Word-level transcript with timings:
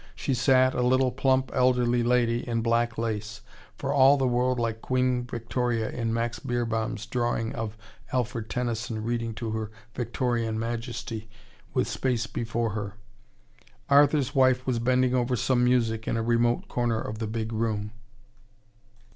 She 0.15 0.33
sat, 0.33 0.73
a 0.73 0.81
little 0.81 1.11
plump 1.11 1.51
elderly 1.53 2.01
lady 2.01 2.39
in 2.47 2.63
black 2.63 2.97
lace, 2.97 3.41
for 3.77 3.93
all 3.93 4.17
the 4.17 4.25
world 4.25 4.59
like 4.59 4.81
Queen 4.81 5.25
Victoria 5.25 5.91
in 5.91 6.11
Max 6.11 6.39
Beerbohm's 6.39 7.05
drawing 7.05 7.53
of 7.53 7.77
Alfred 8.11 8.49
Tennyson 8.49 9.03
reading 9.03 9.35
to 9.35 9.51
her 9.51 9.69
Victorian 9.93 10.57
Majesty, 10.57 11.29
with 11.75 11.87
space 11.87 12.25
before 12.25 12.71
her. 12.71 12.95
Arthur's 13.89 14.33
wife 14.33 14.65
was 14.65 14.79
bending 14.79 15.13
over 15.13 15.35
some 15.35 15.63
music 15.63 16.07
in 16.07 16.17
a 16.17 16.23
remote 16.23 16.67
corner 16.67 16.99
of 16.99 17.19
the 17.19 17.27
big 17.27 17.53
room. 17.53 17.91